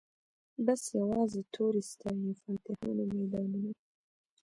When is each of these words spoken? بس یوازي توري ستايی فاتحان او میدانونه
بس 0.65 0.81
یوازي 0.99 1.41
توري 1.53 1.83
ستايی 1.91 2.31
فاتحان 2.41 2.95
او 3.01 3.07
میدانونه 3.17 3.71